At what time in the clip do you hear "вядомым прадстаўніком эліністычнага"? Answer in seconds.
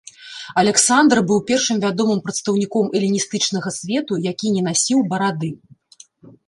1.85-3.69